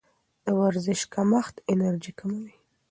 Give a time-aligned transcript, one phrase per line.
[0.45, 2.53] د ورزش کمښت انرژي کموي.